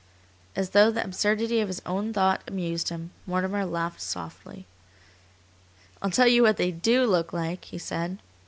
As 0.55 0.71
though 0.71 0.89
the 0.89 1.03
absurdity 1.03 1.59
of 1.59 1.67
his 1.67 1.79
own 1.85 2.11
thought 2.11 2.41
amused 2.47 2.89
him, 2.89 3.11
Mortimer 3.27 3.65
laughed 3.67 4.01
softly. 4.01 4.65
"I'll 6.01 6.09
tell 6.09 6.25
you 6.25 6.41
what 6.41 6.57
they 6.57 6.71
DO 6.71 7.05
look 7.05 7.33
like," 7.33 7.65
he 7.65 7.77
said. 7.77 8.17